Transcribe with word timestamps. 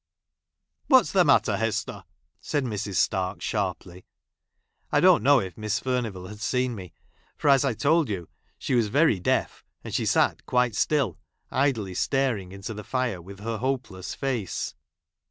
li 0.89 0.97
"AVhat's 0.97 1.13
tlie 1.13 1.23
mattei', 1.23 1.57
Hester!" 1.59 2.05
said 2.39 2.63
Mrs. 2.63 2.95
Stark 2.95 3.39
sharply. 3.39 4.03
I 4.91 4.99
don't 4.99 5.21
know 5.21 5.39
if 5.39 5.55
Miss 5.59 5.79
Furnivall 5.79 6.25
had 6.27 6.41
seen 6.41 6.73
me, 6.73 6.91
for, 7.37 7.49
as 7.51 7.63
I 7.63 7.75
told 7.75 8.09
you, 8.09 8.27
she 8.57 8.73
was 8.73 8.87
very 8.87 9.19
deaf, 9.19 9.63
and 9.83 9.93
she 9.93 10.07
sat 10.07 10.47
quite 10.47 10.73
still, 10.75 11.19
idly 11.51 11.93
staring 11.93 12.51
into 12.51 12.73
the 12.73 12.83
fire, 12.83 13.21
with 13.21 13.41
her 13.41 13.59
hopeless 13.59 14.15
face. 14.15 14.73